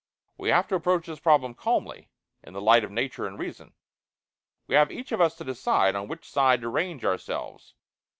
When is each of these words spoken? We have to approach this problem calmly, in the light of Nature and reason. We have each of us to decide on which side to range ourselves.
We 0.35 0.49
have 0.49 0.67
to 0.69 0.75
approach 0.75 1.05
this 1.05 1.19
problem 1.19 1.53
calmly, 1.53 2.09
in 2.41 2.53
the 2.53 2.59
light 2.61 2.83
of 2.83 2.89
Nature 2.89 3.27
and 3.27 3.37
reason. 3.37 3.75
We 4.65 4.73
have 4.73 4.91
each 4.91 5.11
of 5.11 5.21
us 5.21 5.35
to 5.35 5.43
decide 5.43 5.95
on 5.95 6.07
which 6.07 6.27
side 6.27 6.61
to 6.61 6.69
range 6.69 7.05
ourselves. 7.05 7.75